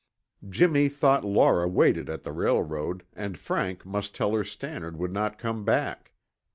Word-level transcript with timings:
Jimmy 0.49 0.89
thought 0.89 1.23
Laura 1.23 1.67
waited 1.67 2.09
at 2.09 2.23
the 2.23 2.31
railroad 2.31 3.03
and 3.13 3.37
Frank 3.37 3.85
must 3.85 4.15
tell 4.15 4.33
her 4.33 4.43
Stannard 4.43 4.97
would 4.97 5.13
not 5.13 5.37
come 5.37 5.63
back. 5.63 6.13